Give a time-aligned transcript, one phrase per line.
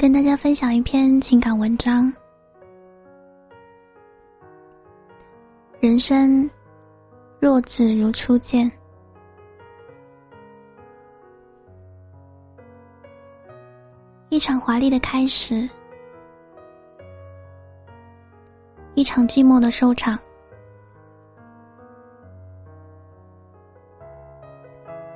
[0.00, 2.10] 跟大家分享一篇情感文章。
[5.78, 6.48] 人生
[7.38, 8.72] 若只如初见，
[14.30, 15.68] 一场华丽的开始，
[18.94, 20.18] 一场寂寞的收场。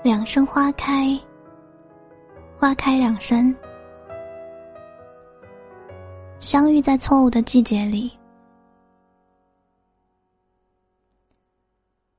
[0.03, 1.19] 两生花开，
[2.59, 3.57] 花开两生。
[6.45, 8.13] 相遇在错误的季节里，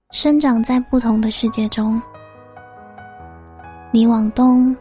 [0.09, 2.01] 生长在不同的世界中。
[3.91, 4.75] 你往东，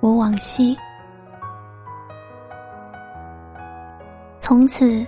[0.00, 0.76] 我往西，
[4.38, 5.02] 从此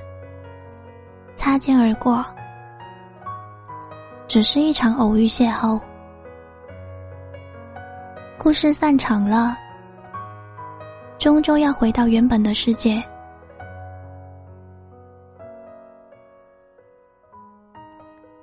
[1.36, 2.24] 擦肩而过，
[4.26, 5.78] 只是一场偶遇邂逅。
[8.38, 9.58] 故事散场了。
[11.24, 13.02] 终究要回到原本的世界。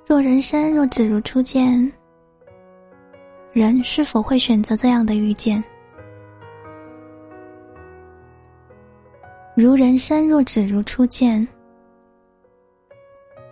[0.04, 1.92] 若人生若只如初见，
[3.52, 5.62] 人是否会选择这样的遇见？
[9.54, 11.46] 如人生若只如初见，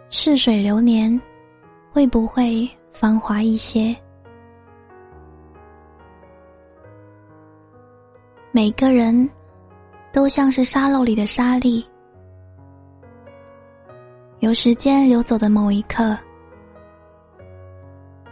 [0.09, 1.22] 逝水流年，
[1.92, 3.97] 会不会繁华一些？
[8.53, 9.31] 每个人
[10.12, 11.87] 都像是沙漏里的沙粒，
[14.41, 16.19] 有时间流走的某一刻，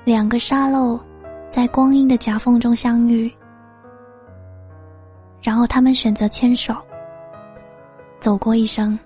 [0.04, 0.98] 两个沙漏
[1.50, 3.32] 在光阴的夹缝中相遇，
[5.40, 6.74] 然后他们选择牵手，
[8.18, 8.98] 走过一生。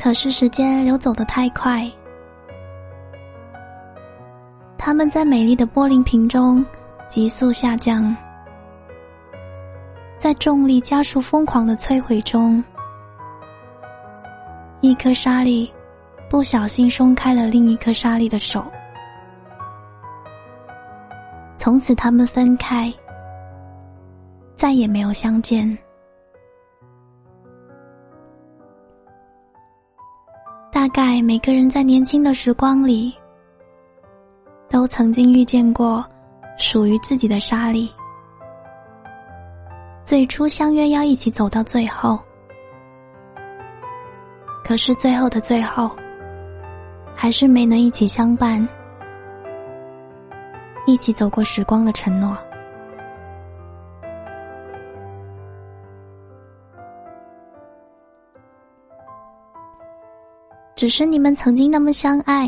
[0.00, 1.90] 可是时间流走的太快。
[4.88, 6.64] 他们在美丽的玻璃瓶中
[7.10, 8.16] 急速下降，
[10.18, 12.64] 在重力加速疯狂的摧毁中，
[14.80, 15.70] 一颗沙粒
[16.30, 18.64] 不小心松开了另一颗沙粒的手，
[21.54, 22.90] 从此他们分开，
[24.56, 25.76] 再也没有相见。
[30.72, 33.14] 大概每个人在年轻的时光里。
[34.78, 36.04] 都曾经遇见过
[36.56, 37.92] 属于自己的沙粒，
[40.04, 42.16] 最初相约要一起走到最后，
[44.64, 45.90] 可是最后的最后，
[47.12, 48.64] 还是没能一起相伴，
[50.86, 52.38] 一起走过时光的承诺。
[60.76, 62.46] 只是你们曾经那么相爱。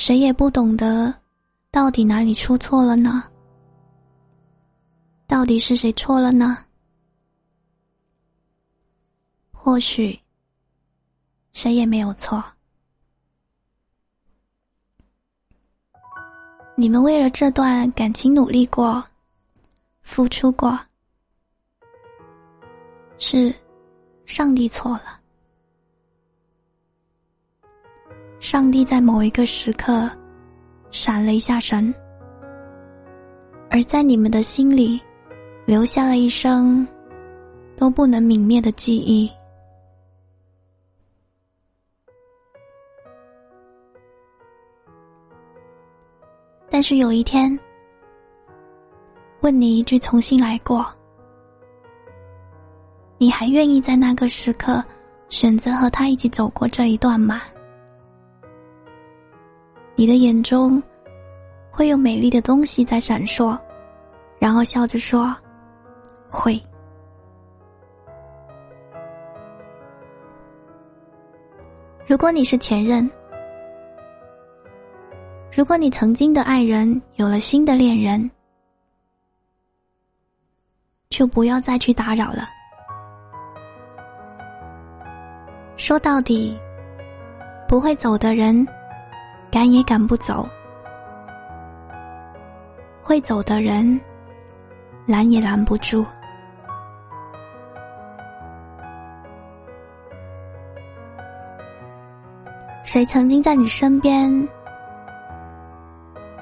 [0.00, 1.14] 谁也不懂得，
[1.70, 3.22] 到底哪里出错了呢？
[5.26, 6.56] 到底是谁错了呢？
[9.52, 10.18] 或许，
[11.52, 12.42] 谁也没有错。
[16.76, 19.04] 你们为了这段感情努力过，
[20.00, 20.80] 付出过，
[23.18, 23.54] 是
[24.24, 25.19] 上帝错了。
[28.40, 30.10] 上帝在某一个时刻
[30.90, 31.94] 闪了一下神，
[33.68, 34.98] 而在你们的心里
[35.66, 36.86] 留下了一生
[37.76, 39.30] 都不能泯灭的记忆。
[46.70, 47.56] 但是有一天，
[49.42, 50.86] 问你一句：重新来过，
[53.18, 54.82] 你还愿意在那个时刻
[55.28, 57.42] 选择和他一起走过这一段吗？
[60.00, 60.82] 你的眼中
[61.70, 63.60] 会有美丽的东西在闪烁，
[64.38, 65.36] 然后笑着说
[66.32, 66.58] ：“会。”
[72.08, 73.10] 如果你是前任，
[75.54, 78.30] 如果你曾经的爱人有了新的恋人，
[81.10, 82.48] 就不要再去打扰了。
[85.76, 86.58] 说到底，
[87.68, 88.66] 不会走的人。
[89.50, 90.48] 赶也赶不走，
[93.02, 94.00] 会走的人
[95.06, 96.04] 拦也拦不住。
[102.84, 104.30] 谁曾经在你身边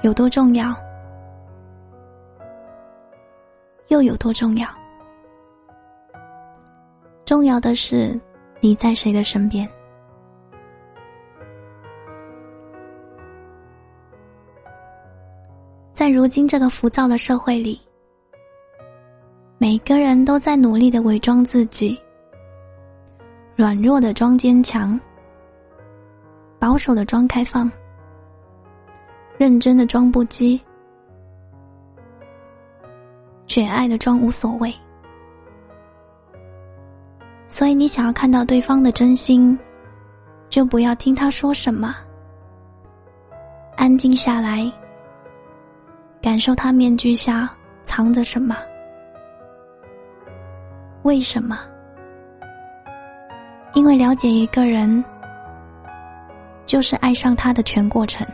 [0.02, 0.74] 有多重要，
[3.88, 4.68] 又有多重要？
[7.24, 8.18] 重要的是
[8.60, 9.68] 你在谁的身边。
[16.08, 17.78] 在如今这个浮躁的社会里，
[19.58, 22.00] 每个人都在努力的伪装自己，
[23.54, 24.98] 软弱的装坚强，
[26.58, 27.70] 保守的装开放，
[29.36, 30.58] 认真的装不羁，
[33.46, 34.74] 绝爱的装无所谓。
[37.48, 39.58] 所以，你想要看到对方的真心，
[40.48, 41.94] 就不要听他说什么，
[43.76, 44.72] 安静下来。
[46.20, 47.48] 感受他面具下
[47.82, 48.56] 藏着什么？
[51.02, 51.58] 为什么？
[53.74, 55.02] 因为了解一个人，
[56.66, 58.26] 就是爱上他的全过程。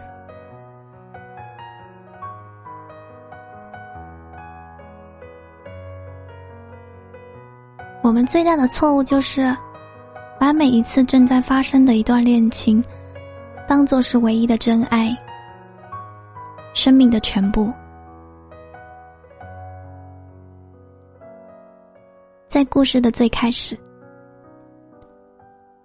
[8.03, 9.55] 我们最大的错误就是，
[10.39, 12.83] 把每一次正在发生的一段恋情，
[13.67, 15.17] 当做是唯一的真爱。
[16.75, 17.73] 生命的全部，
[22.49, 23.79] 在故事的最开始，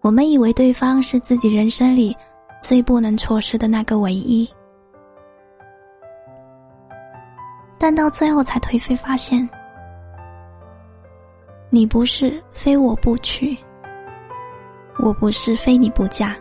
[0.02, 2.18] 我们以为对方是自己人生里
[2.60, 4.52] 最不能错失的那个唯一，
[7.78, 9.48] 但到最后才颓废发现，
[11.70, 13.56] 你不是非我不娶，
[14.98, 16.36] 我不是非你不嫁，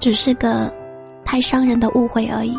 [0.00, 0.68] 只是个。
[1.34, 2.56] 太伤人的误会而已。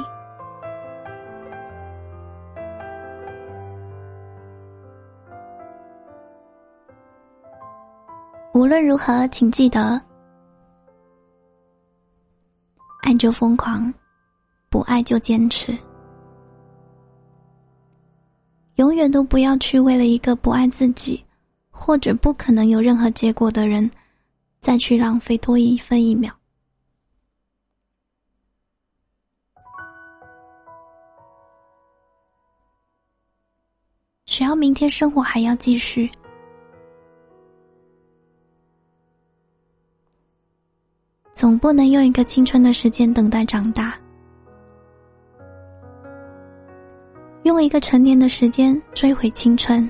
[8.53, 10.01] 无论如何，请记得：
[13.03, 13.93] 爱就疯狂，
[14.69, 15.73] 不爱就坚持。
[18.75, 21.23] 永远都不要去为了一个不爱自己，
[21.71, 23.89] 或者不可能有任何结果的人，
[24.59, 26.29] 再去浪费多一分一秒。
[34.37, 36.11] 只要明天生活还要继续，
[41.31, 43.97] 总不能用一个青春的时间等待长大，
[47.43, 49.89] 用一个成年的时间追回青春，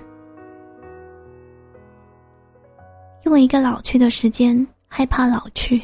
[3.23, 4.55] 用一个老去的时间
[4.87, 5.81] 害怕老去，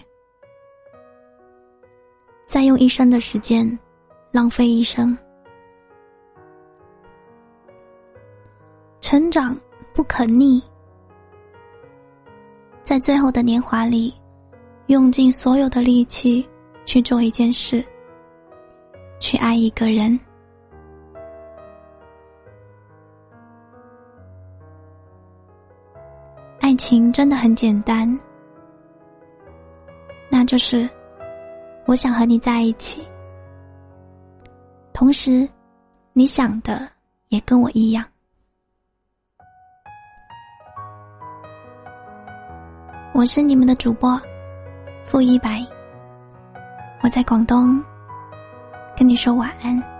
[2.45, 3.79] 再用一生的时间
[4.31, 5.17] 浪费一生。
[9.11, 9.53] 成长
[9.93, 10.63] 不可逆，
[12.81, 14.15] 在最后的年华里，
[14.85, 16.47] 用尽所有的力气
[16.85, 17.85] 去做一件事，
[19.19, 20.17] 去爱一个人。
[26.61, 28.17] 爱情真的很简单，
[30.29, 30.89] 那就是
[31.85, 33.05] 我想和你在一起，
[34.93, 35.45] 同时
[36.13, 36.87] 你想的
[37.27, 38.05] 也跟我一样。
[43.13, 44.17] 我是你们的主播，
[45.05, 45.61] 付一白。
[47.03, 47.83] 我在广东，
[48.97, 49.90] 跟你说晚安。